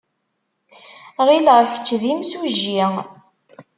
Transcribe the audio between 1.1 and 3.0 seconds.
Ɣileɣ kečč d imsujji.